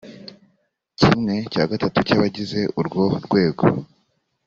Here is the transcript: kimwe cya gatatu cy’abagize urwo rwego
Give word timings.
kimwe 0.99 1.35
cya 1.53 1.63
gatatu 1.71 1.97
cy’abagize 2.07 2.59
urwo 2.79 3.03
rwego 3.25 3.65